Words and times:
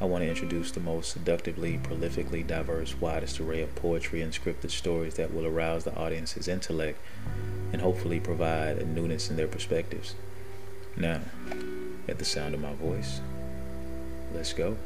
I 0.00 0.04
want 0.04 0.22
to 0.22 0.28
introduce 0.28 0.70
the 0.70 0.78
most 0.78 1.10
seductively, 1.10 1.78
prolifically 1.78 2.46
diverse, 2.46 3.00
widest 3.00 3.40
array 3.40 3.62
of 3.62 3.74
poetry 3.74 4.22
and 4.22 4.32
scripted 4.32 4.70
stories 4.70 5.14
that 5.14 5.34
will 5.34 5.44
arouse 5.44 5.82
the 5.82 5.96
audience's 5.96 6.46
intellect 6.46 7.00
and 7.72 7.82
hopefully 7.82 8.20
provide 8.20 8.78
a 8.78 8.86
newness 8.86 9.28
in 9.28 9.34
their 9.34 9.48
perspectives. 9.48 10.14
Now, 10.96 11.20
at 12.06 12.18
the 12.18 12.24
sound 12.24 12.54
of 12.54 12.60
my 12.60 12.74
voice, 12.74 13.20
let's 14.32 14.52
go. 14.52 14.76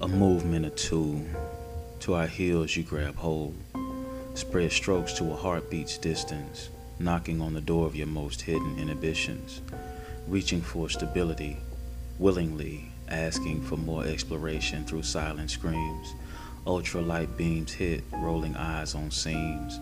A 0.00 0.08
movement 0.08 0.64
or 0.64 0.70
two, 0.70 1.26
to 2.00 2.14
our 2.14 2.26
heels 2.26 2.74
you 2.74 2.82
grab 2.84 3.16
hold 3.16 3.54
spread 4.40 4.72
strokes 4.72 5.12
to 5.12 5.30
a 5.30 5.36
heartbeat's 5.36 5.98
distance, 5.98 6.70
knocking 6.98 7.40
on 7.40 7.52
the 7.52 7.60
door 7.60 7.86
of 7.86 7.94
your 7.94 8.06
most 8.06 8.40
hidden 8.40 8.78
inhibitions, 8.78 9.60
reaching 10.26 10.62
for 10.62 10.88
stability, 10.88 11.58
willingly 12.18 12.90
asking 13.08 13.60
for 13.60 13.76
more 13.76 14.04
exploration 14.04 14.84
through 14.84 15.02
silent 15.02 15.50
screams. 15.50 16.14
Ultralight 16.66 17.36
beams 17.36 17.72
hit, 17.72 18.02
rolling 18.12 18.56
eyes 18.56 18.94
on 18.94 19.10
seams, 19.10 19.78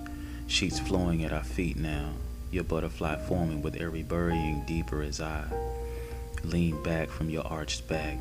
sheets 0.48 0.80
flowing 0.80 1.24
at 1.24 1.32
our 1.32 1.44
feet 1.44 1.76
now, 1.76 2.10
your 2.50 2.64
butterfly 2.64 3.16
forming 3.26 3.62
with 3.62 3.76
every 3.76 4.02
burying 4.02 4.64
deeper 4.66 5.02
as 5.02 5.20
I 5.20 5.44
lean 6.44 6.82
back 6.82 7.10
from 7.10 7.30
your 7.30 7.46
arched 7.46 7.86
back 7.88 8.18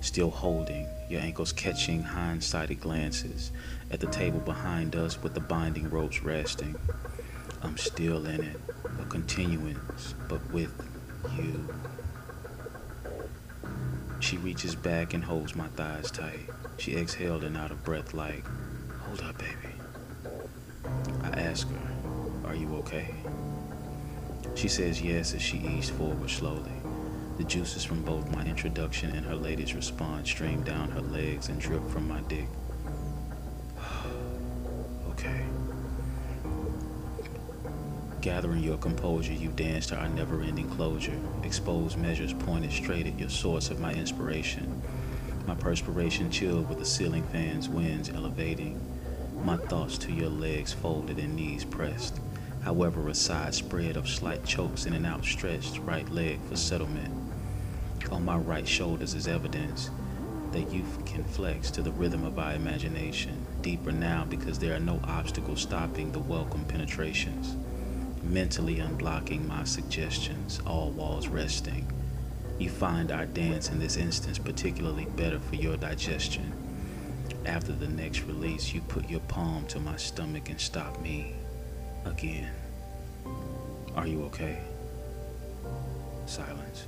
still 0.00 0.30
holding, 0.30 0.86
your 1.08 1.20
ankles 1.20 1.52
catching 1.52 2.02
hindsighted 2.02 2.80
glances 2.80 3.52
at 3.90 4.00
the 4.00 4.06
table 4.06 4.40
behind 4.40 4.96
us 4.96 5.22
with 5.22 5.34
the 5.34 5.40
binding 5.40 5.88
ropes 5.90 6.22
resting. 6.22 6.74
I'm 7.62 7.76
still 7.76 8.26
in 8.26 8.42
it, 8.42 8.60
a 9.00 9.04
continuance, 9.04 10.14
but 10.28 10.40
with 10.52 10.72
you. 11.36 11.68
She 14.20 14.36
reaches 14.38 14.74
back 14.74 15.14
and 15.14 15.24
holds 15.24 15.54
my 15.54 15.66
thighs 15.68 16.10
tight. 16.10 16.48
She 16.78 16.96
exhaled 16.96 17.44
and 17.44 17.56
out 17.56 17.70
of 17.70 17.84
breath, 17.84 18.14
like, 18.14 18.44
Hold 19.00 19.20
up, 19.22 19.38
baby. 19.38 19.74
I 21.22 21.28
ask 21.40 21.68
her, 21.68 22.48
Are 22.48 22.54
you 22.54 22.74
okay? 22.76 23.14
She 24.54 24.68
says 24.68 25.00
yes 25.00 25.34
as 25.34 25.42
she 25.42 25.58
eased 25.58 25.92
forward 25.92 26.30
slowly. 26.30 26.79
The 27.38 27.44
juices 27.44 27.84
from 27.84 28.02
both 28.02 28.30
my 28.30 28.44
introduction 28.44 29.10
and 29.16 29.24
her 29.24 29.34
latest 29.34 29.74
response 29.74 30.28
stream 30.28 30.62
down 30.62 30.90
her 30.90 31.00
legs 31.00 31.48
and 31.48 31.60
drip 31.60 31.88
from 31.88 32.06
my 32.06 32.20
dick. 32.22 32.46
okay. 35.10 35.44
Gathering 38.20 38.62
your 38.62 38.76
composure, 38.76 39.32
you 39.32 39.48
dance 39.48 39.86
to 39.86 39.96
our 39.96 40.08
never 40.10 40.42
ending 40.42 40.68
closure. 40.68 41.18
Exposed 41.42 41.96
measures 41.96 42.34
pointed 42.34 42.72
straight 42.72 43.06
at 43.06 43.18
your 43.18 43.30
source 43.30 43.70
of 43.70 43.80
my 43.80 43.94
inspiration. 43.94 44.82
My 45.46 45.54
perspiration 45.54 46.30
chilled 46.30 46.68
with 46.68 46.78
the 46.78 46.84
ceiling 46.84 47.24
fan's 47.28 47.68
winds 47.68 48.10
elevating. 48.10 48.78
My 49.42 49.56
thoughts 49.56 49.96
to 49.98 50.12
your 50.12 50.28
legs 50.28 50.74
folded 50.74 51.18
and 51.18 51.34
knees 51.34 51.64
pressed. 51.64 52.20
However, 52.62 53.08
a 53.08 53.14
side 53.14 53.54
spread 53.54 53.96
of 53.96 54.06
slight 54.06 54.44
chokes 54.44 54.84
and 54.84 54.94
an 54.94 55.06
outstretched 55.06 55.78
right 55.78 56.08
leg 56.10 56.38
for 56.46 56.56
settlement 56.56 57.19
on 58.08 58.24
my 58.24 58.36
right 58.36 58.66
shoulders 58.66 59.14
is 59.14 59.28
evidence 59.28 59.90
that 60.52 60.72
you 60.72 60.84
can 61.06 61.22
flex 61.22 61.70
to 61.70 61.82
the 61.82 61.92
rhythm 61.92 62.24
of 62.24 62.38
our 62.38 62.54
imagination, 62.54 63.46
deeper 63.60 63.92
now 63.92 64.24
because 64.24 64.58
there 64.58 64.74
are 64.74 64.80
no 64.80 65.00
obstacles 65.04 65.60
stopping 65.60 66.10
the 66.10 66.18
welcome 66.18 66.64
penetrations. 66.64 67.56
Mentally 68.22 68.76
unblocking 68.76 69.46
my 69.46 69.64
suggestions, 69.64 70.60
all 70.66 70.90
walls 70.90 71.28
resting. 71.28 71.86
You 72.58 72.68
find 72.68 73.12
our 73.12 73.26
dance 73.26 73.70
in 73.70 73.78
this 73.78 73.96
instance 73.96 74.38
particularly 74.38 75.06
better 75.16 75.38
for 75.38 75.54
your 75.54 75.76
digestion. 75.76 76.52
After 77.46 77.72
the 77.72 77.88
next 77.88 78.22
release, 78.22 78.74
you 78.74 78.80
put 78.82 79.08
your 79.08 79.20
palm 79.20 79.66
to 79.68 79.78
my 79.80 79.96
stomach 79.96 80.50
and 80.50 80.60
stop 80.60 81.00
me 81.00 81.34
again. 82.04 82.50
Are 83.94 84.06
you 84.06 84.24
okay? 84.24 84.58
Silence. 86.26 86.86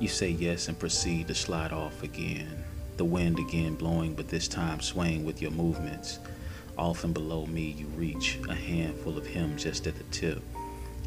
You 0.00 0.08
say 0.08 0.30
yes 0.30 0.68
and 0.68 0.78
proceed 0.78 1.28
to 1.28 1.34
slide 1.34 1.72
off 1.72 2.02
again. 2.02 2.64
The 2.96 3.04
wind 3.04 3.38
again 3.38 3.74
blowing, 3.74 4.14
but 4.14 4.28
this 4.28 4.48
time 4.48 4.80
swaying 4.80 5.26
with 5.26 5.42
your 5.42 5.50
movements. 5.50 6.18
Off 6.78 7.04
and 7.04 7.12
below 7.12 7.44
me, 7.44 7.76
you 7.78 7.84
reach 7.88 8.38
a 8.48 8.54
handful 8.54 9.18
of 9.18 9.26
him 9.26 9.58
just 9.58 9.86
at 9.86 9.96
the 9.96 10.04
tip. 10.04 10.42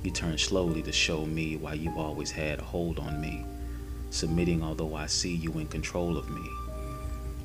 You 0.03 0.11
turn 0.11 0.37
slowly 0.37 0.83
to 0.83 0.91
show 0.91 1.25
me 1.25 1.57
why 1.57 1.73
you've 1.73 1.97
always 1.97 2.29
had 2.29 2.59
a 2.59 2.63
hold 2.63 2.99
on 2.99 3.19
me, 3.19 3.43
submitting 4.11 4.61
although 4.61 4.95
I 4.95 5.07
see 5.07 5.33
you 5.33 5.53
in 5.53 5.67
control 5.67 6.15
of 6.15 6.29
me. 6.29 6.47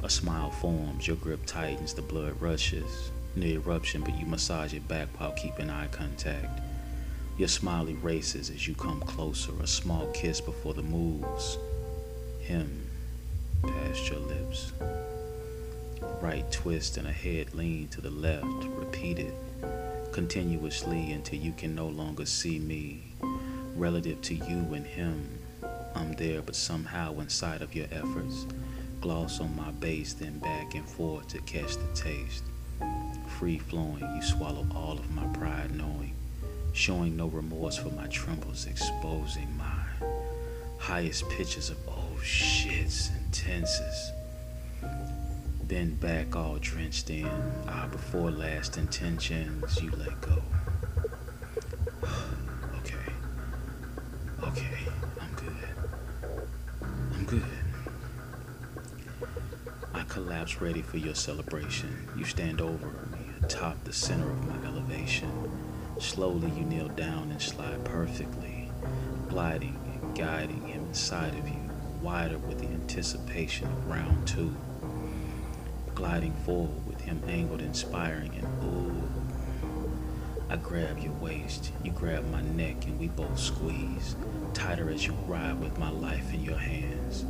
A 0.03 0.11
smile 0.11 0.51
forms, 0.51 1.07
your 1.07 1.17
grip 1.17 1.47
tightens, 1.47 1.95
the 1.95 2.03
blood 2.03 2.39
rushes. 2.43 3.11
Near 3.37 3.57
eruption, 3.57 4.03
but 4.03 4.19
you 4.19 4.27
massage 4.27 4.75
it 4.75 4.87
back 4.87 5.09
while 5.19 5.33
keeping 5.33 5.71
eye 5.71 5.87
contact. 5.87 6.61
Your 7.39 7.47
smile 7.47 7.89
erases 7.89 8.51
as 8.51 8.67
you 8.67 8.75
come 8.75 9.01
closer, 9.01 9.53
a 9.63 9.67
small 9.69 10.09
kiss 10.09 10.41
before 10.41 10.75
the 10.75 10.83
moves. 10.83 11.57
Him 12.41 12.85
past 13.63 14.11
your 14.11 14.19
lips. 14.19 14.73
Right 16.21 16.51
twist 16.51 16.97
and 16.97 17.07
a 17.07 17.13
head 17.13 17.55
lean 17.55 17.87
to 17.89 18.01
the 18.01 18.11
left, 18.11 18.65
repeated 18.77 19.33
continuously 20.11 21.13
until 21.13 21.39
you 21.39 21.53
can 21.53 21.77
no 21.77 21.87
longer 21.87 22.27
see 22.27 22.59
me. 22.59 23.05
Relative 23.77 24.21
to 24.23 24.35
you 24.35 24.75
and 24.75 24.85
him, 24.85 25.39
I'm 25.95 26.15
there, 26.15 26.43
but 26.43 26.57
somehow 26.57 27.21
inside 27.21 27.63
of 27.63 27.73
your 27.73 27.87
efforts. 27.93 28.47
Gloss 29.01 29.41
on 29.41 29.55
my 29.55 29.71
base, 29.71 30.13
then 30.13 30.41
back 30.41 30.75
and 30.75 30.89
forth 30.89 31.29
to 31.29 31.41
catch 31.43 31.77
the 31.77 31.87
taste. 31.95 32.43
Free 33.39 33.59
flowing, 33.59 34.01
you 34.17 34.23
swallow 34.23 34.67
all 34.75 34.99
of 34.99 35.09
my 35.13 35.25
pride, 35.39 35.73
knowing 35.77 36.15
showing 36.79 37.17
no 37.17 37.27
remorse 37.27 37.77
for 37.77 37.89
my 37.91 38.07
trembles, 38.07 38.67
exposing 38.67 39.49
my 39.59 40.09
highest 40.79 41.29
pitches 41.29 41.71
of 41.71 41.77
oh 41.89 42.17
shits 42.23 43.11
and 43.17 43.33
tenses. 43.35 44.13
Bend 45.65 45.99
back 45.99 46.37
all 46.37 46.57
drenched 46.61 47.11
in, 47.11 47.27
our 47.67 47.89
before 47.89 48.31
last 48.31 48.79
intentions, 48.79 49.83
you 49.83 49.91
let 49.91 50.21
go. 50.21 50.41
okay, 52.77 53.13
okay, 54.45 54.79
I'm 55.21 55.35
good. 55.35 55.69
I'm 57.13 57.25
good. 57.25 57.43
I 59.95 60.05
collapse 60.05 60.61
ready 60.61 60.83
for 60.83 60.99
your 60.99 61.17
celebration. 61.17 62.09
You 62.17 62.25
stand 62.25 62.61
over 62.61 62.87
me 62.87 63.19
atop 63.43 63.83
the 63.83 63.93
center 63.93 64.31
of 64.31 64.47
my 64.47 64.69
elevation. 64.69 65.68
Slowly 65.99 66.51
you 66.51 66.65
kneel 66.65 66.89
down 66.89 67.33
and 67.33 67.43
slide 67.43 67.85
perfectly, 67.85 68.71
gliding 69.29 69.77
and 69.93 70.17
guiding 70.17 70.65
him 70.67 70.87
inside 70.87 71.35
of 71.35 71.49
you, 71.49 71.59
wider 72.01 72.39
with 72.39 72.61
the 72.61 72.69
anticipation 72.69 73.67
of 73.67 73.91
round 73.91 74.27
two. 74.27 74.57
Gliding 75.97 76.35
forward 76.45 76.87
with 76.87 77.01
him 77.01 77.21
angled, 77.27 77.61
inspiring, 77.63 78.33
and 78.37 78.65
ooh. 78.65 79.03
I 80.49 80.57
grab 80.57 81.01
your 81.01 81.13
waist, 81.15 81.73
you 81.83 81.91
grab 81.91 82.31
my 82.31 82.43
neck, 82.43 82.85
and 82.87 82.99
we 83.01 83.09
both 83.09 83.39
squeeze, 83.39 84.15
tighter 84.55 84.91
as 84.91 85.05
you 85.05 85.15
ride 85.27 85.61
with 85.61 85.79
my 85.79 85.91
life 85.91 86.33
in 86.33 86.45
your 86.45 86.59
hands. 86.59 87.25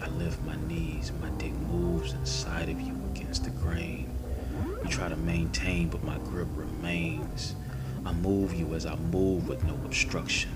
I 0.00 0.08
lift 0.10 0.40
my 0.44 0.56
knees, 0.68 1.10
my 1.20 1.30
dick 1.30 1.52
moves 1.52 2.12
inside 2.12 2.68
of 2.68 2.80
you 2.80 2.94
against 3.12 3.42
the 3.42 3.50
grain. 3.50 4.08
You 4.84 4.88
try 4.88 5.08
to 5.08 5.16
maintain, 5.16 5.88
but 5.88 6.04
my 6.04 6.18
grip 6.18 6.48
remains. 6.54 7.56
I 8.08 8.12
move 8.14 8.54
you 8.54 8.74
as 8.74 8.86
I 8.86 8.96
move 8.96 9.50
with 9.50 9.62
no 9.64 9.74
obstruction. 9.84 10.50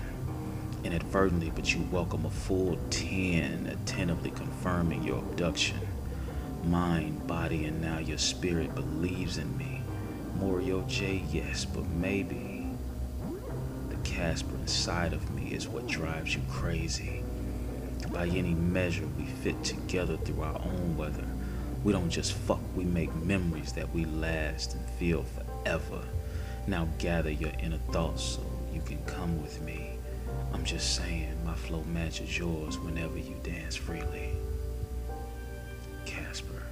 Inadvertently, 0.83 1.51
but 1.53 1.71
you 1.71 1.87
welcome 1.91 2.25
a 2.25 2.31
full 2.31 2.79
10, 2.89 3.67
attentively 3.67 4.31
confirming 4.31 5.03
your 5.03 5.19
abduction. 5.19 5.77
Mind, 6.63 7.27
body, 7.27 7.65
and 7.65 7.79
now 7.79 7.99
your 7.99 8.17
spirit 8.17 8.73
believes 8.73 9.37
in 9.37 9.55
me. 9.55 9.83
Mario 10.39 10.81
J, 10.87 11.23
yes, 11.29 11.63
but 11.63 11.85
maybe 11.89 12.65
the 13.89 13.97
Casper 13.97 14.55
inside 14.55 15.13
of 15.13 15.29
me 15.35 15.53
is 15.53 15.67
what 15.67 15.85
drives 15.85 16.33
you 16.33 16.41
crazy. 16.49 17.23
By 18.11 18.25
any 18.29 18.55
measure, 18.55 19.07
we 19.15 19.25
fit 19.25 19.63
together 19.63 20.17
through 20.17 20.41
our 20.41 20.59
own 20.59 20.97
weather. 20.97 21.27
We 21.83 21.93
don't 21.93 22.09
just 22.09 22.33
fuck, 22.33 22.61
we 22.75 22.83
make 22.83 23.13
memories 23.17 23.73
that 23.73 23.93
we 23.93 24.05
last 24.05 24.73
and 24.73 24.89
feel 24.89 25.23
forever. 25.23 26.01
Now 26.65 26.87
gather 26.97 27.29
your 27.29 27.51
inner 27.61 27.77
thoughts 27.91 28.23
so 28.23 28.41
you 28.73 28.81
can 28.81 29.03
come 29.05 29.41
with 29.41 29.61
me. 29.61 29.97
I'm 30.53 30.63
just 30.63 30.95
saying, 30.95 31.37
my 31.45 31.55
flow 31.55 31.83
matches 31.83 32.37
yours 32.37 32.77
whenever 32.79 33.17
you 33.17 33.35
dance 33.43 33.75
freely. 33.75 34.31
Casper. 36.05 36.63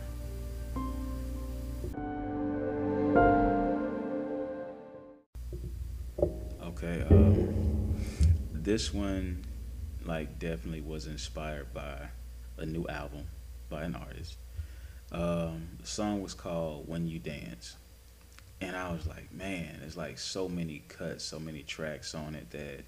Okay, 6.63 7.03
um, 7.09 7.95
this 8.53 8.94
one, 8.94 9.45
like, 10.05 10.39
definitely 10.39 10.81
was 10.81 11.07
inspired 11.07 11.73
by 11.73 12.07
a 12.57 12.65
new 12.65 12.87
album 12.87 13.27
by 13.69 13.83
an 13.83 13.95
artist. 13.95 14.37
Um, 15.11 15.67
the 15.79 15.87
song 15.87 16.21
was 16.21 16.33
called 16.33 16.87
When 16.87 17.07
You 17.07 17.19
Dance. 17.19 17.75
And 18.61 18.75
I 18.75 18.91
was 18.91 19.07
like, 19.07 19.33
man, 19.33 19.77
there's 19.79 19.97
like 19.97 20.19
so 20.19 20.47
many 20.47 20.83
cuts, 20.87 21.23
so 21.23 21.39
many 21.39 21.63
tracks 21.63 22.13
on 22.13 22.35
it 22.35 22.51
that 22.51 22.83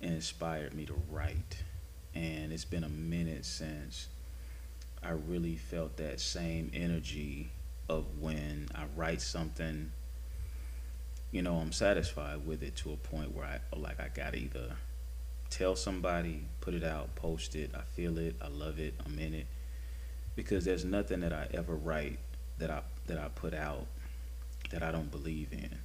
inspired 0.00 0.74
me 0.74 0.86
to 0.86 0.94
write. 1.10 1.62
And 2.14 2.52
it's 2.52 2.64
been 2.64 2.84
a 2.84 2.88
minute 2.88 3.44
since 3.44 4.08
I 5.02 5.10
really 5.10 5.56
felt 5.56 5.96
that 5.96 6.20
same 6.20 6.70
energy 6.72 7.50
of 7.88 8.04
when 8.20 8.68
I 8.74 8.84
write 8.96 9.20
something, 9.20 9.90
you 11.32 11.42
know, 11.42 11.56
I'm 11.56 11.72
satisfied 11.72 12.46
with 12.46 12.62
it 12.62 12.76
to 12.76 12.92
a 12.92 12.96
point 12.96 13.34
where 13.34 13.44
I 13.44 13.76
like 13.76 13.98
I 13.98 14.08
gotta 14.14 14.36
either 14.36 14.76
tell 15.50 15.74
somebody, 15.74 16.44
put 16.60 16.74
it 16.74 16.84
out, 16.84 17.16
post 17.16 17.56
it, 17.56 17.72
I 17.74 17.82
feel 17.82 18.18
it, 18.18 18.36
I 18.40 18.48
love 18.48 18.78
it, 18.78 18.94
I'm 19.04 19.18
in 19.18 19.34
it. 19.34 19.46
Because 20.36 20.64
there's 20.64 20.84
nothing 20.84 21.20
that 21.20 21.32
I 21.32 21.48
ever 21.52 21.74
write 21.74 22.20
that 22.58 22.70
I 22.70 22.82
that 23.06 23.18
I 23.18 23.28
put 23.34 23.52
out 23.52 23.86
that 24.72 24.82
I 24.82 24.90
don't 24.90 25.10
believe 25.10 25.52
in. 25.52 25.78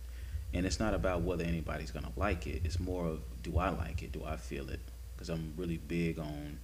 And 0.53 0.65
it's 0.65 0.79
not 0.79 0.93
about 0.93 1.21
whether 1.21 1.43
anybody's 1.43 1.91
gonna 1.91 2.11
like 2.15 2.47
it. 2.47 2.61
It's 2.63 2.79
more 2.79 3.05
of 3.05 3.19
do 3.43 3.57
I 3.57 3.69
like 3.69 4.01
it? 4.01 4.11
Do 4.11 4.23
I 4.25 4.37
feel 4.37 4.69
it? 4.69 4.79
Because 5.15 5.29
I'm 5.29 5.53
really 5.55 5.77
big 5.77 6.19
on 6.19 6.59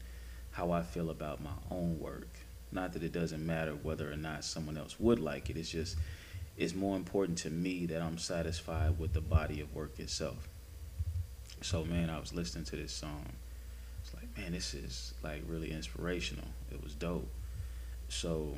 how 0.51 0.71
I 0.71 0.81
feel 0.81 1.09
about 1.09 1.43
my 1.43 1.51
own 1.69 1.99
work. 1.99 2.29
Not 2.71 2.93
that 2.93 3.03
it 3.03 3.11
doesn't 3.11 3.45
matter 3.45 3.73
whether 3.73 4.11
or 4.11 4.17
not 4.17 4.43
someone 4.43 4.77
else 4.77 4.99
would 4.99 5.19
like 5.19 5.49
it. 5.49 5.57
It's 5.57 5.69
just 5.69 5.97
it's 6.57 6.73
more 6.73 6.95
important 6.95 7.37
to 7.39 7.49
me 7.49 7.85
that 7.87 8.01
I'm 8.01 8.17
satisfied 8.17 8.99
with 8.99 9.13
the 9.13 9.21
body 9.21 9.61
of 9.61 9.73
work 9.75 9.99
itself. 9.99 10.47
So 11.61 11.83
man, 11.83 12.09
I 12.09 12.19
was 12.19 12.33
listening 12.33 12.65
to 12.65 12.75
this 12.75 12.91
song. 12.91 13.25
It's 14.03 14.13
like, 14.13 14.37
man, 14.37 14.51
this 14.51 14.73
is 14.73 15.13
like 15.23 15.43
really 15.47 15.71
inspirational. 15.71 16.47
It 16.71 16.83
was 16.83 16.93
dope. 16.93 17.29
So 18.09 18.55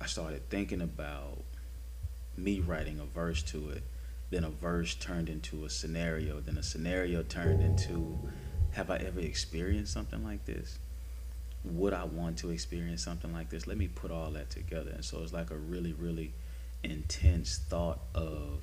I 0.00 0.06
started 0.06 0.48
thinking 0.50 0.82
about 0.82 1.38
me 2.36 2.60
writing 2.60 3.00
a 3.00 3.04
verse 3.04 3.42
to 3.42 3.70
it, 3.70 3.82
then 4.30 4.44
a 4.44 4.50
verse 4.50 4.94
turned 4.94 5.28
into 5.28 5.64
a 5.64 5.70
scenario, 5.70 6.40
then 6.40 6.58
a 6.58 6.62
scenario 6.62 7.22
turned 7.22 7.62
into 7.62 8.18
have 8.72 8.90
I 8.90 8.96
ever 8.96 9.20
experienced 9.20 9.92
something 9.92 10.22
like 10.22 10.44
this? 10.44 10.78
Would 11.64 11.94
I 11.94 12.04
want 12.04 12.38
to 12.38 12.50
experience 12.50 13.02
something 13.02 13.32
like 13.32 13.48
this? 13.48 13.66
Let 13.66 13.78
me 13.78 13.88
put 13.88 14.10
all 14.10 14.30
that 14.32 14.50
together. 14.50 14.90
And 14.90 15.04
so 15.04 15.22
it's 15.22 15.32
like 15.32 15.50
a 15.50 15.56
really, 15.56 15.94
really 15.94 16.34
intense 16.82 17.58
thought 17.68 18.00
of 18.14 18.62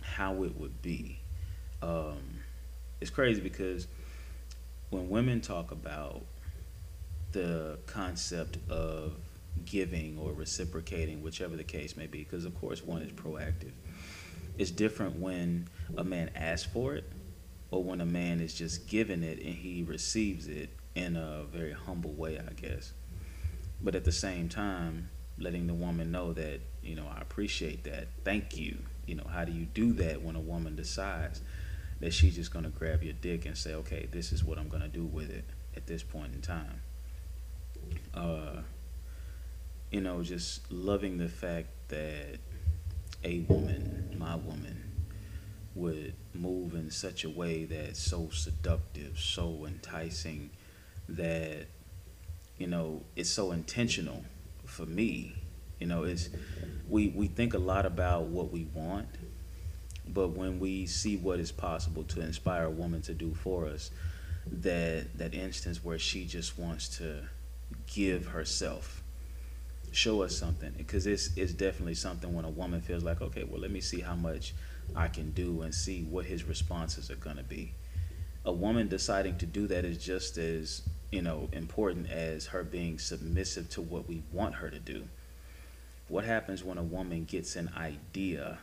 how 0.00 0.44
it 0.44 0.56
would 0.56 0.80
be. 0.80 1.18
Um, 1.82 2.20
it's 3.00 3.10
crazy 3.10 3.40
because 3.40 3.88
when 4.90 5.08
women 5.08 5.40
talk 5.40 5.72
about 5.72 6.22
the 7.32 7.78
concept 7.86 8.58
of 8.70 9.14
giving 9.64 10.18
or 10.18 10.32
reciprocating, 10.32 11.22
whichever 11.22 11.56
the 11.56 11.64
case 11.64 11.96
may 11.96 12.06
be, 12.06 12.18
because 12.18 12.44
of 12.44 12.58
course 12.60 12.82
one 12.82 13.02
is 13.02 13.12
proactive. 13.12 13.72
It's 14.58 14.70
different 14.70 15.18
when 15.18 15.68
a 15.96 16.04
man 16.04 16.30
asks 16.34 16.70
for 16.70 16.94
it 16.94 17.04
or 17.70 17.82
when 17.82 18.00
a 18.00 18.06
man 18.06 18.40
is 18.40 18.54
just 18.54 18.88
given 18.88 19.22
it 19.22 19.38
and 19.38 19.54
he 19.54 19.82
receives 19.82 20.48
it 20.48 20.70
in 20.94 21.16
a 21.16 21.44
very 21.52 21.72
humble 21.72 22.12
way, 22.12 22.38
I 22.38 22.52
guess. 22.54 22.92
But 23.82 23.94
at 23.94 24.04
the 24.04 24.12
same 24.12 24.48
time, 24.48 25.10
letting 25.38 25.66
the 25.66 25.74
woman 25.74 26.10
know 26.10 26.32
that, 26.32 26.60
you 26.82 26.94
know, 26.94 27.06
I 27.14 27.20
appreciate 27.20 27.84
that. 27.84 28.08
Thank 28.24 28.56
you. 28.56 28.78
You 29.06 29.16
know, 29.16 29.26
how 29.28 29.44
do 29.44 29.52
you 29.52 29.66
do 29.66 29.92
that 29.94 30.22
when 30.22 30.36
a 30.36 30.40
woman 30.40 30.74
decides 30.74 31.42
that 32.00 32.12
she's 32.12 32.34
just 32.34 32.52
going 32.52 32.64
to 32.64 32.70
grab 32.70 33.02
your 33.02 33.12
dick 33.12 33.46
and 33.46 33.56
say, 33.56 33.74
okay, 33.74 34.08
this 34.10 34.32
is 34.32 34.42
what 34.42 34.58
I'm 34.58 34.68
going 34.68 34.82
to 34.82 34.88
do 34.88 35.04
with 35.04 35.30
it 35.30 35.44
at 35.76 35.86
this 35.86 36.02
point 36.02 36.34
in 36.34 36.40
time? 36.40 36.80
Uh, 38.14 38.62
you 39.96 40.02
know, 40.02 40.22
just 40.22 40.70
loving 40.70 41.16
the 41.16 41.26
fact 41.26 41.68
that 41.88 42.36
a 43.24 43.38
woman, 43.48 44.14
my 44.18 44.34
woman, 44.36 44.92
would 45.74 46.12
move 46.34 46.74
in 46.74 46.90
such 46.90 47.24
a 47.24 47.30
way 47.30 47.64
that's 47.64 47.98
so 47.98 48.28
seductive, 48.30 49.18
so 49.18 49.64
enticing, 49.64 50.50
that, 51.08 51.64
you 52.58 52.66
know, 52.66 53.04
it's 53.16 53.30
so 53.30 53.52
intentional 53.52 54.22
for 54.66 54.84
me. 54.84 55.34
You 55.80 55.86
know, 55.86 56.02
it's 56.02 56.28
we, 56.90 57.08
we 57.08 57.26
think 57.28 57.54
a 57.54 57.58
lot 57.58 57.86
about 57.86 58.24
what 58.24 58.52
we 58.52 58.64
want, 58.74 59.08
but 60.06 60.28
when 60.28 60.60
we 60.60 60.84
see 60.84 61.16
what 61.16 61.40
is 61.40 61.50
possible 61.50 62.04
to 62.04 62.20
inspire 62.20 62.64
a 62.64 62.70
woman 62.70 63.00
to 63.00 63.14
do 63.14 63.32
for 63.32 63.64
us, 63.64 63.90
that 64.46 65.16
that 65.16 65.32
instance 65.32 65.82
where 65.82 65.98
she 65.98 66.26
just 66.26 66.58
wants 66.58 66.98
to 66.98 67.22
give 67.86 68.26
herself 68.26 69.02
show 69.96 70.22
us 70.22 70.36
something 70.36 70.72
because 70.76 71.06
it's 71.06 71.30
it's 71.36 71.52
definitely 71.52 71.94
something 71.94 72.34
when 72.34 72.44
a 72.44 72.50
woman 72.50 72.80
feels 72.82 73.02
like 73.02 73.22
okay 73.22 73.44
well 73.44 73.60
let 73.60 73.70
me 73.70 73.80
see 73.80 74.00
how 74.00 74.14
much 74.14 74.52
I 74.94 75.08
can 75.08 75.30
do 75.32 75.62
and 75.62 75.74
see 75.74 76.02
what 76.02 76.26
his 76.26 76.44
responses 76.44 77.10
are 77.10 77.16
going 77.16 77.36
to 77.36 77.42
be. 77.42 77.72
A 78.44 78.52
woman 78.52 78.88
deciding 78.88 79.38
to 79.38 79.46
do 79.46 79.66
that 79.66 79.84
is 79.84 79.98
just 79.98 80.38
as 80.38 80.82
you 81.10 81.22
know 81.22 81.48
important 81.52 82.10
as 82.10 82.46
her 82.46 82.62
being 82.62 82.98
submissive 82.98 83.68
to 83.70 83.80
what 83.80 84.06
we 84.06 84.22
want 84.32 84.56
her 84.56 84.70
to 84.70 84.78
do. 84.78 85.04
What 86.08 86.24
happens 86.24 86.62
when 86.62 86.78
a 86.78 86.82
woman 86.82 87.24
gets 87.24 87.56
an 87.56 87.70
idea 87.76 88.58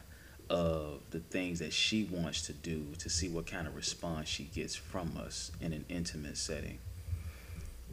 of 0.50 1.02
the 1.10 1.20
things 1.20 1.60
that 1.60 1.74
she 1.74 2.04
wants 2.06 2.44
to 2.44 2.54
do 2.54 2.86
to 3.00 3.10
see 3.10 3.28
what 3.28 3.48
kind 3.48 3.68
of 3.68 3.76
response 3.76 4.30
she 4.30 4.44
gets 4.44 4.76
from 4.76 5.18
us 5.18 5.52
in 5.60 5.74
an 5.74 5.84
intimate 5.90 6.38
setting 6.38 6.80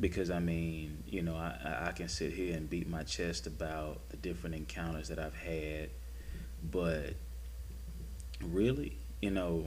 because 0.01 0.31
I 0.31 0.39
mean, 0.39 1.05
you 1.07 1.23
know, 1.23 1.37
I, 1.37 1.89
I 1.89 1.93
can 1.93 2.09
sit 2.09 2.33
here 2.33 2.57
and 2.57 2.69
beat 2.69 2.89
my 2.89 3.03
chest 3.03 3.47
about 3.47 4.09
the 4.09 4.17
different 4.17 4.57
encounters 4.57 5.09
that 5.09 5.19
I've 5.19 5.37
had, 5.37 5.91
but 6.71 7.15
really, 8.43 8.97
you 9.21 9.31
know, 9.31 9.67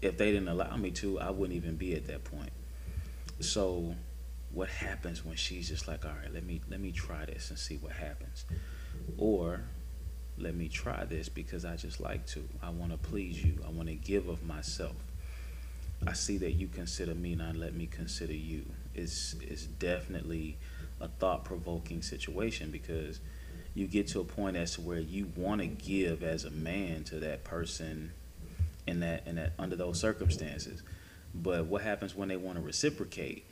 if 0.00 0.16
they 0.16 0.32
didn't 0.32 0.48
allow 0.48 0.76
me 0.76 0.90
to, 0.92 1.20
I 1.20 1.30
wouldn't 1.30 1.56
even 1.56 1.76
be 1.76 1.94
at 1.94 2.06
that 2.06 2.24
point. 2.24 2.50
So, 3.40 3.94
what 4.52 4.68
happens 4.68 5.24
when 5.24 5.36
she's 5.36 5.68
just 5.68 5.86
like, 5.86 6.04
all 6.04 6.12
right, 6.12 6.32
let 6.32 6.44
me 6.44 6.60
let 6.70 6.80
me 6.80 6.92
try 6.92 7.24
this 7.26 7.50
and 7.50 7.58
see 7.58 7.76
what 7.76 7.92
happens, 7.92 8.44
or 9.18 9.60
let 10.38 10.54
me 10.54 10.68
try 10.68 11.04
this 11.04 11.28
because 11.28 11.64
I 11.64 11.76
just 11.76 12.00
like 12.00 12.26
to. 12.28 12.48
I 12.62 12.70
want 12.70 12.92
to 12.92 12.98
please 12.98 13.42
you. 13.42 13.58
I 13.66 13.70
want 13.70 13.88
to 13.88 13.94
give 13.94 14.28
of 14.28 14.44
myself. 14.44 14.94
I 16.06 16.12
see 16.12 16.38
that 16.38 16.52
you 16.52 16.68
consider 16.68 17.14
me, 17.14 17.34
now 17.34 17.52
let 17.54 17.74
me 17.74 17.86
consider 17.86 18.34
you 18.34 18.64
is 18.94 19.36
is 19.46 19.66
definitely 19.66 20.56
a 21.00 21.08
thought 21.08 21.44
provoking 21.44 22.02
situation 22.02 22.70
because 22.70 23.20
you 23.74 23.86
get 23.86 24.06
to 24.08 24.20
a 24.20 24.24
point 24.24 24.56
as 24.56 24.74
to 24.74 24.80
where 24.80 24.98
you 24.98 25.30
want 25.36 25.60
to 25.60 25.66
give 25.66 26.22
as 26.22 26.44
a 26.44 26.50
man 26.50 27.02
to 27.04 27.18
that 27.20 27.44
person 27.44 28.12
in 28.86 29.00
that 29.00 29.26
in 29.26 29.36
that 29.36 29.52
under 29.58 29.76
those 29.76 29.98
circumstances. 29.98 30.82
But 31.34 31.66
what 31.66 31.82
happens 31.82 32.14
when 32.14 32.28
they 32.28 32.36
want 32.36 32.58
to 32.58 32.64
reciprocate? 32.64 33.44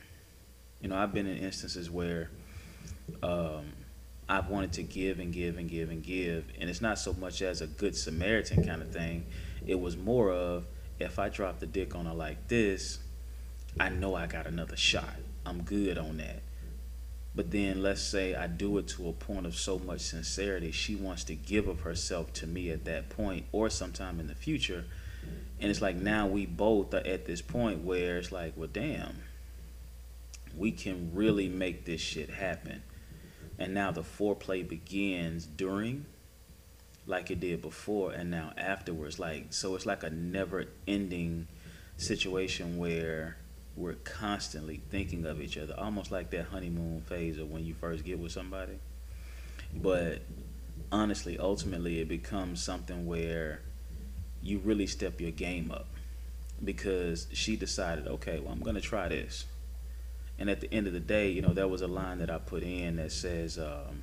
You 0.81 0.89
know, 0.89 0.97
I've 0.97 1.13
been 1.13 1.27
in 1.27 1.39
instances 1.39 1.91
where 1.91 2.31
um, 3.23 3.73
I've 4.29 4.49
wanted 4.49 4.73
to 4.75 4.83
give 4.83 5.19
and 5.19 5.33
give 5.33 5.59
and 5.59 5.69
give 5.69 5.91
and 5.91 6.03
give, 6.03 6.45
and 6.61 6.71
it's 6.71 6.81
not 6.81 6.99
so 6.99 7.13
much 7.15 7.43
as 7.43 7.61
a 7.61 7.67
good 7.67 7.97
Samaritan 7.97 8.65
kind 8.65 8.83
of 8.83 8.93
thing. 8.93 9.27
It 9.67 9.81
was 9.81 9.97
more 9.97 10.31
of 10.31 10.67
if 11.01 11.19
I 11.19 11.29
drop 11.29 11.59
the 11.59 11.67
dick 11.67 11.95
on 11.95 12.07
her 12.07 12.15
like 12.15 12.49
this, 12.49 12.99
I 13.81 13.89
know 13.89 14.15
I 14.15 14.27
got 14.27 14.47
another 14.47 14.77
shot. 14.77 15.17
I'm 15.45 15.63
good 15.63 15.99
on 15.99 16.19
that. 16.19 16.43
But 17.35 17.51
then 17.51 17.83
let's 17.83 18.03
say 18.03 18.35
I 18.35 18.47
do 18.47 18.77
it 18.79 18.89
to 18.89 19.09
a 19.09 19.13
point 19.13 19.47
of 19.47 19.57
so 19.57 19.79
much 19.79 20.01
sincerity, 20.01 20.71
she 20.71 20.95
wants 20.95 21.25
to 21.25 21.35
give 21.35 21.67
of 21.67 21.81
herself 21.81 22.33
to 22.35 22.47
me 22.47 22.71
at 22.71 22.85
that 22.85 23.09
point 23.09 23.47
or 23.53 23.71
sometime 23.71 24.21
in 24.21 24.27
the 24.27 24.35
future. 24.35 24.85
And 25.61 25.71
it's 25.71 25.81
like 25.81 25.97
now 25.97 26.27
we 26.27 26.45
both 26.45 26.93
are 26.93 27.07
at 27.07 27.25
this 27.25 27.41
point 27.41 27.85
where 27.85 28.19
it's 28.19 28.33
like, 28.33 28.53
well, 28.57 28.69
damn, 28.71 29.23
we 30.57 30.73
can 30.73 31.11
really 31.15 31.49
make 31.49 31.87
this 31.87 32.01
shit 32.01 32.29
happen. 32.29 32.83
And 33.59 33.73
now 33.73 33.93
the 33.93 34.03
foreplay 34.03 34.69
begins 34.69 35.47
during 35.47 36.07
like 37.07 37.31
it 37.31 37.41
did 37.41 37.63
before 37.63 38.13
and 38.13 38.31
now 38.31 38.53
afterwards. 38.57 39.19
Like 39.19 39.47
so 39.51 39.75
it's 39.75 39.87
like 39.87 40.03
a 40.03 40.11
never 40.11 40.67
ending 40.87 41.49
situation 41.97 42.77
where 42.79 43.37
we're 43.77 43.95
constantly 43.95 44.83
thinking 44.91 45.25
of 45.27 45.41
each 45.41 45.57
other, 45.57 45.75
almost 45.79 46.11
like 46.11 46.31
that 46.31 46.47
honeymoon 46.47 47.01
phase 47.03 47.39
of 47.39 47.51
when 47.51 47.65
you 47.65 47.75
first 47.75 48.05
get 48.05 48.19
with 48.19 48.33
somebody. 48.33 48.79
But 49.75 50.23
honestly, 50.91 51.39
ultimately, 51.39 52.01
it 52.01 52.09
becomes 52.09 52.63
something 52.63 53.07
where 53.07 53.61
you 54.43 54.59
really 54.59 54.87
step 54.87 55.21
your 55.21 55.31
game 55.31 55.71
up 55.71 55.87
because 56.63 57.27
she 57.33 57.57
decided, 57.57 58.07
okay, 58.07 58.39
well, 58.41 58.53
I'm 58.53 58.61
going 58.61 58.77
to 58.77 58.83
try 58.83 59.09
this. 59.09 59.47
And 60.39 60.51
at 60.51 60.61
the 60.61 60.73
end 60.73 60.87
of 60.87 60.93
the 60.93 61.01
day, 61.01 61.31
you 61.31 61.43
know, 61.43 61.53
there 61.53 61.69
was 61.69 61.83
a 61.83 61.87
line 61.87 62.19
that 62.19 62.31
I 62.31 62.39
put 62.39 62.63
in 62.63 62.97
that 62.97 63.13
says, 63.13 63.59
um, 63.59 64.03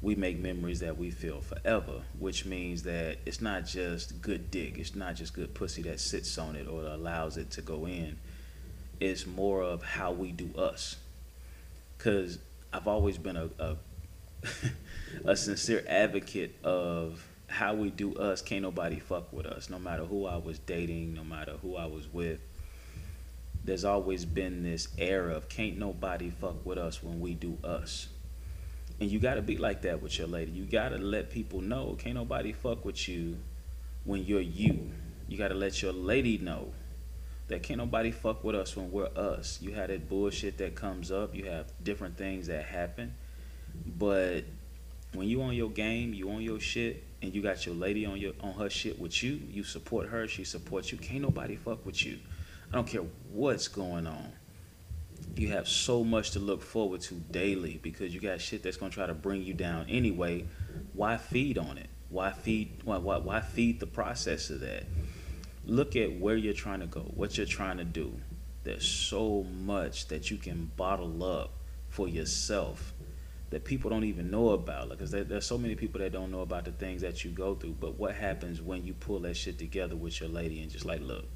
we 0.00 0.14
make 0.14 0.38
memories 0.38 0.80
that 0.80 0.96
we 0.96 1.10
feel 1.10 1.40
forever, 1.40 2.02
which 2.18 2.44
means 2.44 2.82
that 2.84 3.18
it's 3.26 3.40
not 3.40 3.66
just 3.66 4.20
good 4.22 4.50
dick, 4.50 4.78
it's 4.78 4.94
not 4.94 5.16
just 5.16 5.34
good 5.34 5.54
pussy 5.54 5.82
that 5.82 6.00
sits 6.00 6.38
on 6.38 6.54
it 6.54 6.68
or 6.68 6.82
allows 6.82 7.36
it 7.36 7.50
to 7.52 7.62
go 7.62 7.86
in. 7.86 8.18
It's 9.00 9.26
more 9.26 9.62
of 9.62 9.82
how 9.82 10.12
we 10.12 10.32
do 10.32 10.50
us. 10.56 10.96
Because 11.96 12.38
I've 12.72 12.86
always 12.86 13.18
been 13.18 13.36
a, 13.36 13.50
a, 13.58 13.76
a 15.24 15.36
sincere 15.36 15.84
advocate 15.88 16.56
of 16.64 17.26
how 17.48 17.74
we 17.74 17.90
do 17.90 18.14
us. 18.16 18.42
Can't 18.42 18.62
nobody 18.62 18.98
fuck 18.98 19.32
with 19.32 19.46
us, 19.46 19.70
no 19.70 19.78
matter 19.78 20.04
who 20.04 20.26
I 20.26 20.36
was 20.36 20.58
dating, 20.58 21.14
no 21.14 21.24
matter 21.24 21.54
who 21.62 21.76
I 21.76 21.86
was 21.86 22.12
with. 22.12 22.40
There's 23.64 23.84
always 23.84 24.24
been 24.24 24.62
this 24.62 24.88
era 24.96 25.34
of 25.34 25.48
can't 25.48 25.78
nobody 25.78 26.30
fuck 26.30 26.64
with 26.64 26.78
us 26.78 27.02
when 27.02 27.20
we 27.20 27.34
do 27.34 27.58
us 27.62 28.08
and 29.00 29.10
you 29.10 29.18
got 29.18 29.34
to 29.34 29.42
be 29.42 29.56
like 29.56 29.82
that 29.82 30.02
with 30.02 30.18
your 30.18 30.26
lady. 30.26 30.50
You 30.50 30.64
got 30.64 30.88
to 30.88 30.98
let 30.98 31.30
people 31.30 31.60
know. 31.60 31.96
Can't 31.98 32.16
nobody 32.16 32.52
fuck 32.52 32.84
with 32.84 33.08
you 33.08 33.36
when 34.04 34.24
you're 34.24 34.40
you. 34.40 34.90
You 35.28 35.38
got 35.38 35.48
to 35.48 35.54
let 35.54 35.80
your 35.82 35.92
lady 35.92 36.38
know 36.38 36.72
that 37.48 37.62
can't 37.62 37.78
nobody 37.78 38.10
fuck 38.10 38.44
with 38.44 38.54
us 38.54 38.76
when 38.76 38.90
we're 38.90 39.08
us. 39.16 39.58
You 39.60 39.72
have 39.74 39.88
that 39.88 40.08
bullshit 40.08 40.58
that 40.58 40.74
comes 40.74 41.10
up. 41.10 41.34
You 41.34 41.46
have 41.46 41.66
different 41.82 42.16
things 42.16 42.46
that 42.46 42.64
happen. 42.64 43.14
But 43.86 44.44
when 45.14 45.28
you 45.28 45.42
on 45.42 45.54
your 45.54 45.70
game, 45.70 46.14
you 46.14 46.30
on 46.30 46.42
your 46.42 46.60
shit, 46.60 47.04
and 47.20 47.34
you 47.34 47.42
got 47.42 47.66
your 47.66 47.74
lady 47.74 48.06
on 48.06 48.18
your 48.18 48.32
on 48.40 48.52
her 48.54 48.70
shit 48.70 48.98
with 48.98 49.22
you, 49.22 49.40
you 49.50 49.64
support 49.64 50.08
her, 50.08 50.28
she 50.28 50.44
supports 50.44 50.92
you. 50.92 50.98
Can't 50.98 51.22
nobody 51.22 51.56
fuck 51.56 51.84
with 51.84 52.04
you. 52.04 52.18
I 52.70 52.76
don't 52.76 52.86
care 52.86 53.02
what's 53.32 53.66
going 53.66 54.06
on 54.06 54.32
you 55.36 55.48
have 55.48 55.68
so 55.68 56.04
much 56.04 56.32
to 56.32 56.38
look 56.38 56.62
forward 56.62 57.00
to 57.02 57.14
daily 57.14 57.78
because 57.82 58.12
you 58.14 58.20
got 58.20 58.40
shit 58.40 58.62
that's 58.62 58.76
gonna 58.76 58.90
try 58.90 59.06
to 59.06 59.14
bring 59.14 59.42
you 59.42 59.54
down 59.54 59.86
anyway. 59.88 60.44
Why 60.94 61.16
feed 61.16 61.58
on 61.58 61.78
it? 61.78 61.88
Why 62.10 62.32
feed? 62.32 62.82
Why, 62.84 62.98
why, 62.98 63.18
why 63.18 63.40
feed 63.40 63.80
the 63.80 63.86
process 63.86 64.50
of 64.50 64.60
that? 64.60 64.84
Look 65.68 65.96
at 65.96 66.18
where 66.18 66.34
you're 66.34 66.54
trying 66.54 66.80
to 66.80 66.86
go, 66.86 67.00
what 67.14 67.36
you're 67.36 67.46
trying 67.46 67.76
to 67.76 67.84
do. 67.84 68.14
There's 68.64 68.88
so 68.88 69.44
much 69.44 70.08
that 70.08 70.30
you 70.30 70.38
can 70.38 70.72
bottle 70.76 71.22
up 71.22 71.50
for 71.90 72.08
yourself 72.08 72.94
that 73.50 73.64
people 73.64 73.90
don't 73.90 74.04
even 74.04 74.30
know 74.30 74.50
about. 74.50 74.88
Because 74.88 75.12
like, 75.12 75.28
there's 75.28 75.44
so 75.44 75.58
many 75.58 75.74
people 75.74 76.00
that 76.00 76.10
don't 76.10 76.30
know 76.30 76.40
about 76.40 76.64
the 76.64 76.72
things 76.72 77.02
that 77.02 77.22
you 77.22 77.30
go 77.32 77.54
through. 77.54 77.76
But 77.80 77.98
what 77.98 78.14
happens 78.14 78.62
when 78.62 78.86
you 78.86 78.94
pull 78.94 79.20
that 79.20 79.36
shit 79.36 79.58
together 79.58 79.94
with 79.94 80.20
your 80.20 80.30
lady 80.30 80.62
and 80.62 80.70
just 80.70 80.86
like, 80.86 81.02
look, 81.02 81.26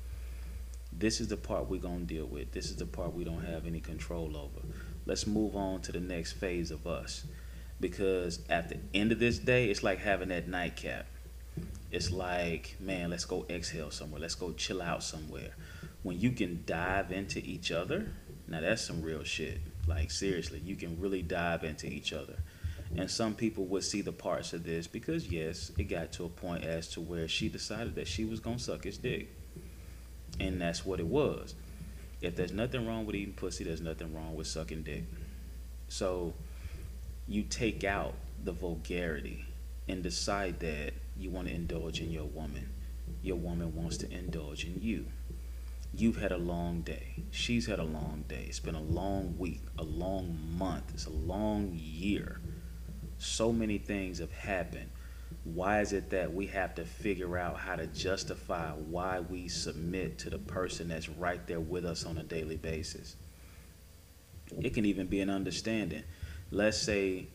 this 0.91 1.21
is 1.21 1.29
the 1.29 1.37
part 1.37 1.69
we're 1.69 1.81
going 1.81 2.07
to 2.07 2.15
deal 2.15 2.27
with. 2.27 2.53
This 2.53 2.71
is 2.71 2.77
the 2.77 2.87
part 2.87 3.12
we 3.12 3.25
don't 3.25 3.45
have 3.45 3.67
any 3.67 3.81
control 3.81 4.35
over. 4.35 4.67
Let's 5.05 5.27
move 5.27 5.57
on 5.57 5.83
to 5.83 5.93
the 5.93 6.01
next 6.01 6.33
phase 6.33 6.71
of 6.71 6.87
us. 6.87 7.27
Because 7.81 8.41
at 8.49 8.71
the 8.71 8.79
end 8.95 9.12
of 9.12 9.19
this 9.19 9.39
day, 9.39 9.69
it's 9.69 9.83
like 9.83 9.99
having 9.99 10.29
that 10.29 10.49
nightcap. 10.49 11.07
It's 11.93 12.11
like, 12.11 12.75
man, 12.81 13.11
let's 13.11 13.25
go 13.25 13.47
exhale 13.49 13.91
somewhere. 13.91 14.21
Let's 14.21 14.35
go 14.35 14.53
chill 14.53 14.83
out 14.83 15.05
somewhere. 15.05 15.51
When 16.03 16.19
you 16.19 16.33
can 16.33 16.65
dive 16.67 17.13
into 17.13 17.39
each 17.39 17.71
other, 17.71 18.09
now 18.49 18.61
that's 18.61 18.83
some 18.83 19.03
real 19.03 19.23
shit. 19.23 19.61
Like, 19.87 20.11
seriously, 20.11 20.61
you 20.65 20.75
can 20.75 20.99
really 20.99 21.23
dive 21.23 21.63
into 21.63 21.87
each 21.87 22.13
other. 22.13 22.39
And 22.97 23.11
some 23.11 23.35
people 23.35 23.67
would 23.67 23.85
see 23.85 24.01
the 24.01 24.13
parts 24.13 24.53
of 24.53 24.65
this 24.65 24.87
because, 24.87 25.29
yes, 25.29 25.71
it 25.79 25.85
got 25.85 26.13
to 26.13 26.25
a 26.25 26.29
point 26.29 26.65
as 26.65 26.89
to 26.89 27.01
where 27.01 27.29
she 27.29 27.49
decided 27.49 27.95
that 27.95 28.09
she 28.09 28.25
was 28.25 28.41
going 28.41 28.57
to 28.57 28.63
suck 28.63 28.85
his 28.85 28.99
dick 28.99 29.31
and 30.41 30.61
that's 30.61 30.85
what 30.85 31.01
it 31.01 31.07
was. 31.07 31.55
If 32.21 32.37
there's 32.37 32.53
nothing 32.53 32.87
wrong 32.87 33.05
with 33.05 33.17
eating 33.17 33.35
pussy, 33.35 33.65
there's 33.65 33.81
nothing 33.81 34.15
wrong 34.15 34.35
with 34.35 34.47
sucking 34.47 34.83
dick. 34.83 35.05
So 35.89 36.35
you 37.27 37.43
take 37.43 37.85
out 37.85 38.15
the 38.43 38.53
vulgarity 38.53 39.45
and 39.89 40.03
decide 40.03 40.61
that 40.61 40.93
you 41.17 41.31
want 41.31 41.49
to 41.49 41.55
indulge 41.55 42.01
in 42.01 42.11
your 42.11 42.25
woman. 42.25 42.69
Your 43.23 43.37
woman 43.37 43.75
wants 43.75 43.97
to 43.99 44.11
indulge 44.11 44.65
in 44.65 44.81
you. 44.81 45.07
You've 45.95 46.17
had 46.17 46.33
a 46.33 46.39
long 46.39 46.81
day. 46.81 47.23
She's 47.31 47.67
had 47.67 47.79
a 47.79 47.85
long 47.85 48.25
day. 48.29 48.47
It's 48.49 48.61
been 48.61 48.75
a 48.75 48.81
long 48.81 49.37
week, 49.39 49.61
a 49.79 49.83
long 49.83 50.39
month. 50.57 50.91
It's 50.95 51.07
a 51.07 51.11
long 51.11 51.73
year. 51.75 52.41
So 53.19 53.53
many 53.53 53.79
things 53.79 54.19
have 54.19 54.33
happened 54.33 54.91
why 55.45 55.81
is 55.81 55.93
it 55.93 56.11
that 56.11 56.33
we 56.33 56.47
have 56.47 56.75
to 56.77 56.85
figure 56.85 57.37
out 57.37 57.59
how 57.59 57.77
to 57.77 57.87
justify 57.89 58.71
why 58.71 59.21
we 59.21 59.49
submit 59.49 60.19
to 60.19 60.31
the 60.31 60.39
person 60.39 60.89
that's 60.89 61.09
right 61.09 61.45
there 61.47 61.61
with 61.61 61.85
us 61.85 62.07
on 62.07 62.19
a 62.19 62.23
daily 62.23 62.57
basis? 62.57 63.17
It 64.61 64.75
can 64.75 64.85
even 64.85 65.07
be 65.07 65.21
an 65.21 65.31
understanding. 65.31 66.05
Let's 66.51 66.79
say 66.79 67.27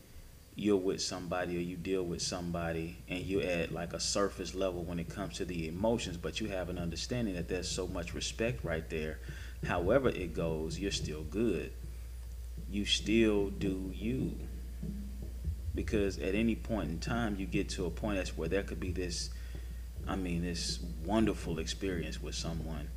you're 0.58 0.76
with 0.76 1.00
somebody 1.00 1.56
or 1.56 1.60
you 1.60 1.76
deal 1.76 2.02
with 2.02 2.20
somebody 2.20 2.96
and 3.08 3.20
you're 3.20 3.44
at 3.44 3.72
like 3.72 3.92
a 3.92 4.00
surface 4.00 4.56
level 4.56 4.82
when 4.82 4.98
it 4.98 5.08
comes 5.08 5.36
to 5.36 5.44
the 5.44 5.68
emotions, 5.68 6.16
but 6.16 6.40
you 6.40 6.48
have 6.48 6.68
an 6.68 6.78
understanding 6.78 7.34
that 7.34 7.48
there's 7.48 7.68
so 7.68 7.86
much 7.86 8.12
respect 8.12 8.64
right 8.64 8.90
there. 8.90 9.20
However, 9.64 10.08
it 10.08 10.34
goes, 10.34 10.76
you're 10.76 10.90
still 10.90 11.22
good. 11.22 11.70
You 12.68 12.84
still 12.84 13.50
do 13.50 13.92
you 13.94 14.34
because 15.76 16.18
at 16.18 16.34
any 16.34 16.56
point 16.56 16.90
in 16.90 16.98
time 16.98 17.36
you 17.38 17.46
get 17.46 17.68
to 17.68 17.86
a 17.86 17.90
point 17.90 18.16
that's 18.16 18.36
where 18.36 18.48
there 18.48 18.64
could 18.64 18.80
be 18.80 18.90
this 18.90 19.30
i 20.08 20.16
mean 20.16 20.42
this 20.42 20.80
wonderful 21.04 21.60
experience 21.60 22.20
with 22.20 22.34
someone 22.34 22.88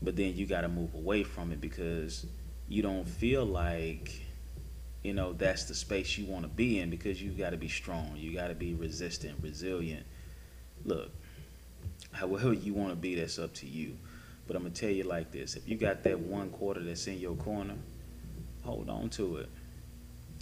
but 0.00 0.14
then 0.14 0.36
you 0.36 0.46
got 0.46 0.60
to 0.60 0.68
move 0.68 0.94
away 0.94 1.24
from 1.24 1.50
it 1.50 1.60
because 1.60 2.24
you 2.68 2.82
don't 2.82 3.08
feel 3.08 3.44
like 3.44 4.27
you 5.02 5.12
know 5.12 5.32
that's 5.32 5.64
the 5.64 5.74
space 5.74 6.18
you 6.18 6.26
want 6.26 6.44
to 6.44 6.48
be 6.48 6.80
in 6.80 6.90
because 6.90 7.22
you 7.22 7.30
got 7.30 7.50
to 7.50 7.56
be 7.56 7.68
strong 7.68 8.12
you 8.16 8.34
got 8.34 8.48
to 8.48 8.54
be 8.54 8.74
resistant 8.74 9.36
resilient. 9.42 10.04
Look 10.84 11.10
however 12.12 12.52
you 12.52 12.74
want 12.74 12.90
to 12.90 12.96
be 12.96 13.14
that's 13.14 13.38
up 13.38 13.54
to 13.54 13.66
you. 13.66 13.96
But 14.46 14.56
i'm 14.56 14.62
gonna 14.62 14.74
tell 14.74 14.90
you 14.90 15.04
like 15.04 15.30
this 15.30 15.56
if 15.56 15.68
you 15.68 15.76
got 15.76 16.02
that 16.04 16.18
one 16.18 16.50
quarter 16.50 16.82
that's 16.82 17.06
in 17.06 17.18
your 17.18 17.36
corner 17.36 17.74
hold 18.68 18.90
on 18.90 19.08
to 19.08 19.38
it. 19.38 19.48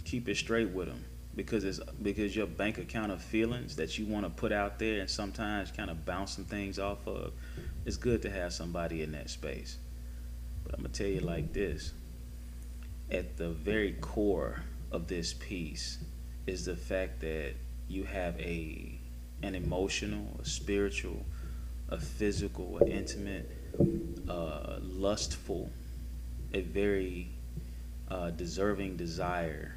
Keep 0.03 0.29
it 0.29 0.35
straight 0.35 0.69
with 0.69 0.87
them 0.87 1.03
because 1.35 1.63
it's 1.63 1.79
because 2.01 2.35
your 2.35 2.47
bank 2.47 2.77
account 2.77 3.11
of 3.11 3.21
feelings 3.21 3.75
that 3.75 3.97
you 3.97 4.05
want 4.05 4.25
to 4.25 4.29
put 4.29 4.51
out 4.51 4.79
there 4.79 4.99
and 4.99 5.09
sometimes 5.09 5.71
kind 5.71 5.89
of 5.89 6.05
bounce 6.05 6.35
some 6.35 6.45
things 6.45 6.79
off 6.79 7.07
of 7.07 7.31
it's 7.85 7.95
good 7.95 8.21
to 8.21 8.29
have 8.29 8.51
somebody 8.51 9.03
in 9.03 9.11
that 9.13 9.29
space. 9.29 9.77
But 10.63 10.73
i'm 10.75 10.81
gonna 10.81 10.93
tell 10.93 11.07
you 11.07 11.21
like 11.21 11.53
this 11.53 11.93
at 13.11 13.37
the 13.37 13.49
very 13.49 13.93
core 13.93 14.63
of 14.91 15.07
this 15.07 15.33
piece 15.33 15.99
is 16.45 16.65
the 16.65 16.75
fact 16.75 17.21
that 17.21 17.53
you 17.87 18.03
have 18.03 18.39
a 18.39 18.99
an 19.43 19.55
emotional 19.55 20.39
a 20.41 20.45
spiritual 20.45 21.25
a 21.89 21.99
physical 21.99 22.77
an 22.79 22.87
intimate 22.87 23.51
uh, 24.27 24.77
lustful 24.81 25.69
a 26.53 26.61
very 26.61 27.29
uh, 28.09 28.29
deserving 28.31 28.97
desire 28.97 29.75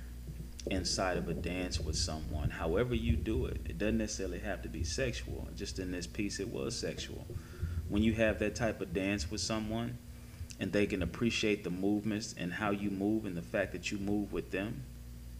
inside 0.70 1.16
of 1.16 1.28
a 1.28 1.34
dance 1.34 1.80
with 1.80 1.96
someone. 1.96 2.50
However 2.50 2.94
you 2.94 3.16
do 3.16 3.46
it, 3.46 3.60
it 3.68 3.78
doesn't 3.78 3.99
necessarily 3.99 4.38
have 4.40 4.62
to 4.62 4.68
be 4.68 4.84
sexual. 4.84 5.49
Just 5.56 5.78
in 5.78 5.90
this 5.90 6.06
piece, 6.06 6.38
it 6.38 6.49
was 6.49 6.78
sexual. 6.78 7.26
When 7.88 8.02
you 8.02 8.12
have 8.14 8.38
that 8.40 8.54
type 8.54 8.80
of 8.80 8.92
dance 8.92 9.30
with 9.30 9.40
someone, 9.40 9.99
and 10.61 10.73
they 10.73 10.87
can 10.87 11.02
appreciate 11.02 11.64
the 11.64 11.71
movements 11.71 12.35
and 12.38 12.52
how 12.52 12.71
you 12.71 12.90
move 12.90 13.25
and 13.25 13.35
the 13.35 13.43
fact 13.43 13.73
that 13.73 13.90
you 13.90 13.99
move 13.99 14.31
with 14.31 14.50
them, 14.50 14.83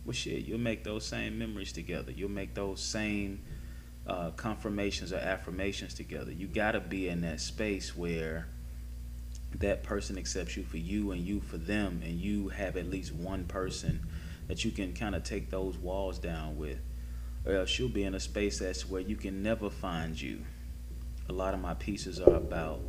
well, 0.07 0.15
shit, 0.15 0.47
you'll 0.47 0.59
make 0.59 0.83
those 0.83 1.05
same 1.05 1.39
memories 1.39 1.73
together. 1.73 2.11
You'll 2.11 2.31
make 2.31 2.55
those 2.55 2.83
same 2.83 3.43
uh, 4.07 4.31
confirmations 4.31 5.13
or 5.13 5.19
affirmations 5.19 5.93
together. 5.93 6.33
You 6.33 6.47
got 6.47 6.73
to 6.73 6.81
be 6.81 7.09
in 7.09 7.21
that 7.21 7.41
space 7.41 7.95
where 7.95 8.49
that 9.59 9.83
person 9.83 10.17
accepts 10.17 10.57
you 10.57 10.63
for 10.63 10.79
you 10.79 11.11
and 11.11 11.21
you 11.21 11.41
for 11.41 11.59
them, 11.59 12.01
and 12.03 12.19
you 12.19 12.49
have 12.49 12.79
at 12.79 12.89
least 12.89 13.15
one 13.15 13.45
person 13.45 14.01
that 14.49 14.65
you 14.65 14.71
can 14.71 14.95
kind 14.95 15.15
of 15.15 15.23
take 15.23 15.51
those 15.51 15.77
walls 15.77 16.19
down 16.19 16.57
with, 16.57 16.79
or 17.45 17.57
else 17.57 17.79
you'll 17.79 17.91
be 17.91 18.05
in 18.05 18.15
a 18.15 18.21
space 18.21 18.59
that's 18.59 18.89
where 18.89 19.03
you 19.03 19.17
can 19.17 19.43
never 19.43 19.69
find 19.69 20.19
you. 20.19 20.41
A 21.29 21.33
lot 21.33 21.53
of 21.53 21.61
my 21.61 21.75
pieces 21.75 22.21
are 22.21 22.35
about 22.35 22.81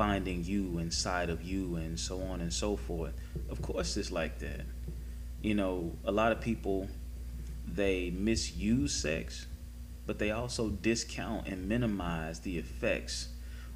finding 0.00 0.42
you 0.42 0.78
inside 0.78 1.28
of 1.28 1.42
you 1.42 1.76
and 1.76 2.00
so 2.00 2.22
on 2.22 2.40
and 2.40 2.50
so 2.50 2.74
forth. 2.74 3.12
Of 3.50 3.60
course, 3.60 3.98
it's 3.98 4.10
like 4.10 4.38
that. 4.38 4.62
You 5.42 5.54
know, 5.54 5.92
a 6.06 6.10
lot 6.10 6.32
of 6.32 6.40
people 6.40 6.88
they 7.68 8.08
misuse 8.08 8.94
sex 8.94 9.46
but 10.06 10.18
they 10.18 10.30
also 10.30 10.70
discount 10.70 11.46
and 11.46 11.68
minimize 11.68 12.40
the 12.40 12.56
effects 12.56 13.28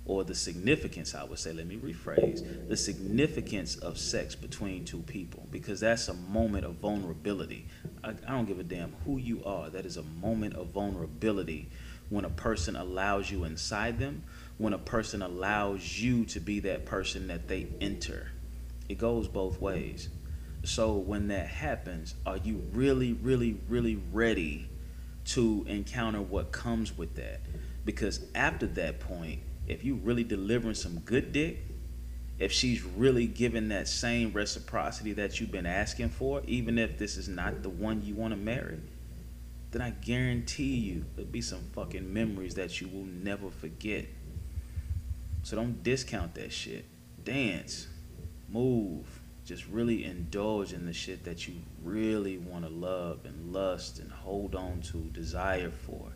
or 0.06 0.22
the 0.22 0.34
significance, 0.34 1.14
I 1.14 1.24
would 1.24 1.38
say, 1.38 1.52
let 1.52 1.66
me 1.66 1.76
rephrase, 1.76 2.68
the 2.68 2.76
significance 2.76 3.76
of 3.76 3.98
sex 3.98 4.34
between 4.34 4.84
two 4.84 5.00
people 5.00 5.46
because 5.50 5.80
that's 5.80 6.08
a 6.08 6.14
moment 6.14 6.66
of 6.66 6.74
vulnerability. 6.74 7.66
I, 8.02 8.10
I, 8.10 8.32
don't 8.32 8.44
give 8.44 8.58
a 8.58 8.64
damn 8.64 8.92
who 9.06 9.16
you 9.16 9.42
are. 9.44 9.70
That 9.70 9.86
is 9.86 9.96
a 9.96 10.02
moment 10.02 10.54
of 10.54 10.68
vulnerability 10.68 11.70
when 12.10 12.26
a 12.26 12.30
person 12.30 12.76
allows 12.76 13.30
you 13.30 13.44
inside 13.44 13.98
them, 13.98 14.24
when 14.58 14.74
a 14.74 14.78
person 14.78 15.22
allows 15.22 15.98
you 15.98 16.26
to 16.26 16.40
be 16.40 16.60
that 16.60 16.84
person 16.84 17.28
that 17.28 17.48
they 17.48 17.66
enter. 17.80 18.28
It 18.90 18.98
goes 18.98 19.26
both 19.26 19.58
ways. 19.58 20.10
So 20.64 20.94
when 20.94 21.28
that 21.28 21.46
happens, 21.46 22.14
are 22.26 22.36
you 22.36 22.62
really, 22.72 23.14
really, 23.14 23.58
really 23.68 24.00
ready 24.12 24.68
to 25.26 25.64
encounter 25.66 26.20
what 26.20 26.52
comes 26.52 26.96
with 26.96 27.14
that? 27.16 27.40
Because 27.86 28.20
after 28.34 28.66
that 28.66 29.00
point, 29.00 29.40
if 29.66 29.84
you 29.84 29.96
really 29.96 30.24
delivering 30.24 30.74
some 30.74 30.98
good 31.00 31.32
dick, 31.32 31.64
if 32.38 32.52
she's 32.52 32.82
really 32.82 33.26
giving 33.26 33.68
that 33.68 33.86
same 33.88 34.32
reciprocity 34.32 35.12
that 35.12 35.40
you've 35.40 35.52
been 35.52 35.66
asking 35.66 36.08
for, 36.08 36.42
even 36.46 36.78
if 36.78 36.98
this 36.98 37.16
is 37.16 37.28
not 37.28 37.62
the 37.62 37.70
one 37.70 38.02
you 38.04 38.14
want 38.14 38.32
to 38.32 38.36
marry, 38.36 38.78
then 39.70 39.82
I 39.82 39.90
guarantee 39.90 40.76
you 40.76 41.04
there'll 41.14 41.30
be 41.30 41.40
some 41.40 41.62
fucking 41.72 42.12
memories 42.12 42.54
that 42.54 42.80
you 42.80 42.88
will 42.88 43.06
never 43.06 43.50
forget. 43.50 44.06
So 45.42 45.56
don't 45.56 45.82
discount 45.82 46.34
that 46.34 46.52
shit. 46.52 46.84
Dance, 47.24 47.88
move, 48.48 49.06
just 49.44 49.66
really 49.68 50.04
indulge 50.04 50.72
in 50.72 50.86
the 50.86 50.92
shit 50.92 51.24
that 51.24 51.46
you 51.46 51.54
really 51.82 52.38
want 52.38 52.64
to 52.64 52.70
love 52.70 53.20
and 53.24 53.52
lust 53.52 53.98
and 53.98 54.10
hold 54.10 54.54
on 54.54 54.80
to, 54.82 54.98
desire 55.12 55.70
for. 55.70 56.12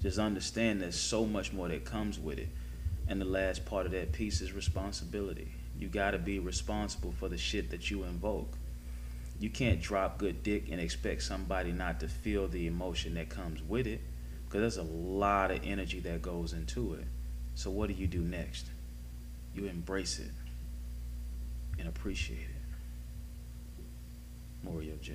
Just 0.00 0.18
understand 0.18 0.82
there's 0.82 0.98
so 0.98 1.24
much 1.24 1.52
more 1.52 1.68
that 1.68 1.84
comes 1.84 2.18
with 2.18 2.38
it. 2.38 2.48
And 3.08 3.20
the 3.20 3.26
last 3.26 3.64
part 3.64 3.86
of 3.86 3.92
that 3.92 4.12
piece 4.12 4.40
is 4.40 4.52
responsibility. 4.52 5.52
You 5.78 5.88
got 5.88 6.12
to 6.12 6.18
be 6.18 6.38
responsible 6.38 7.12
for 7.12 7.28
the 7.28 7.36
shit 7.36 7.70
that 7.70 7.90
you 7.90 8.04
invoke. 8.04 8.56
You 9.38 9.50
can't 9.50 9.82
drop 9.82 10.18
good 10.18 10.42
dick 10.42 10.68
and 10.70 10.80
expect 10.80 11.22
somebody 11.22 11.72
not 11.72 12.00
to 12.00 12.08
feel 12.08 12.48
the 12.48 12.66
emotion 12.66 13.14
that 13.14 13.28
comes 13.28 13.62
with 13.62 13.86
it 13.86 14.00
because 14.46 14.60
there's 14.60 14.88
a 14.88 14.90
lot 14.90 15.50
of 15.50 15.60
energy 15.64 16.00
that 16.00 16.22
goes 16.22 16.52
into 16.52 16.94
it. 16.94 17.04
So, 17.56 17.70
what 17.70 17.88
do 17.88 17.94
you 17.94 18.06
do 18.06 18.20
next? 18.20 18.66
You 19.54 19.66
embrace 19.66 20.18
it 20.18 20.30
and 21.78 21.88
appreciate 21.88 22.38
it. 22.38 23.84
Morio 24.62 24.94
J. 25.02 25.14